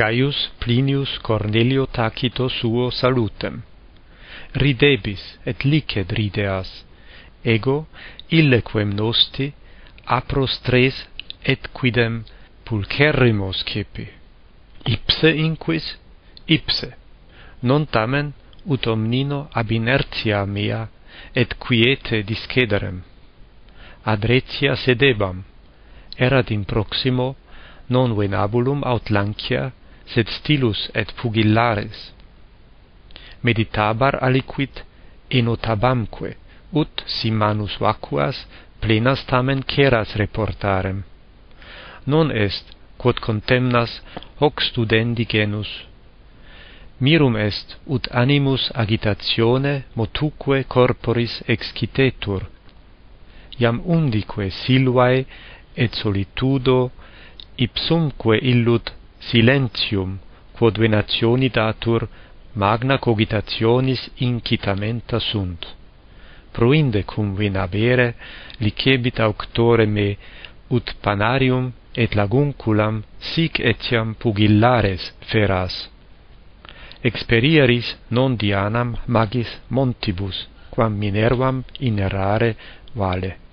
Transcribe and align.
Gaius 0.00 0.48
Plinius 0.58 1.18
Cornelio 1.18 1.84
Tacito 1.86 2.48
suo 2.48 2.90
salutem. 2.90 3.60
Ridebis 4.62 5.22
et 5.44 5.64
licet 5.70 6.12
rideas, 6.18 6.70
ego 7.44 7.74
illequem 8.38 8.94
nosti 9.00 9.52
apros 10.18 10.54
tres 10.66 10.96
et 11.44 11.68
quidem 11.76 12.14
pulcherrimos 12.64 13.60
cepi. 13.70 14.06
Ipse 14.94 15.30
inquis, 15.46 15.86
ipse, 16.56 16.88
non 17.68 17.84
tamen 17.84 18.32
ut 18.72 18.88
omnino 18.94 19.40
ab 19.52 19.68
inertia 19.80 20.46
mea 20.46 20.82
et 21.34 21.58
quiete 21.64 22.22
discederem. 22.30 23.02
Adretia 24.12 24.78
sedebam, 24.84 25.44
erat 26.16 26.48
in 26.56 26.64
proximo, 26.64 27.28
non 27.90 28.16
venabulum 28.16 28.80
aut 28.92 29.10
lancia, 29.10 29.62
sed 30.12 30.28
stilus 30.28 30.90
et 30.94 31.12
pugillares. 31.18 32.12
Meditabar 33.42 34.18
aliquid 34.22 34.82
enotabamque, 35.30 36.36
ut 36.72 37.04
si 37.06 37.30
manus 37.30 37.78
vacuas 37.80 38.46
plenas 38.80 39.24
tamen 39.26 39.62
ceras 39.66 40.16
reportarem. 40.16 41.02
Non 42.06 42.30
est, 42.30 42.64
quod 42.98 43.20
contemnas, 43.20 44.02
hoc 44.40 44.60
studendi 44.60 45.26
genus. 45.28 45.70
Mirum 47.00 47.36
est, 47.36 47.76
ut 47.86 48.08
animus 48.12 48.70
agitatione 48.74 49.84
motuque 49.96 50.64
corporis 50.68 51.42
excitetur, 51.48 52.44
iam 53.58 53.80
undique 53.86 54.50
silvae 54.50 55.24
et 55.76 55.94
solitudo 55.94 56.90
ipsumque 57.56 58.36
illut 58.52 58.92
silentium 59.28 60.18
quod 60.56 60.78
venationi 60.78 61.48
datur 61.48 62.08
magna 62.52 62.98
cogitationis 62.98 64.02
incitamenta 64.16 65.18
sunt. 65.18 65.66
Proinde 66.52 67.04
cum 67.04 67.34
venabere 67.34 68.14
licebit 68.58 69.18
auctore 69.18 69.86
me 69.86 70.16
ut 70.68 70.94
panarium 71.00 71.72
et 71.94 72.14
lagunculam 72.14 73.04
sic 73.18 73.58
etiam 73.58 74.14
pugillares 74.14 75.02
feras. 75.30 75.74
Experieris 77.02 77.96
non 78.08 78.36
dianam 78.36 78.96
magis 79.06 79.50
montibus 79.68 80.48
quam 80.70 80.92
minervam 81.02 81.64
inerrare 81.78 82.56
vale. 82.92 83.49